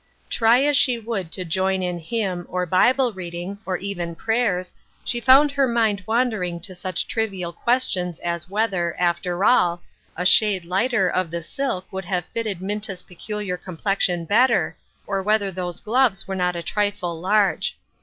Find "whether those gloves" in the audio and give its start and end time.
15.21-16.27